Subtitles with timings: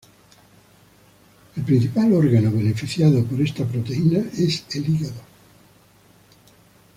[1.55, 5.21] El principal órgano beneficiado por esta proteína, es el hígado.